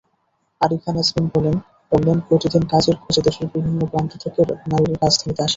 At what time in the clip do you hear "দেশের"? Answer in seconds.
3.21-3.47